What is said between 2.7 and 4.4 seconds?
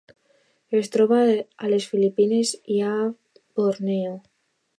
i a Borneo.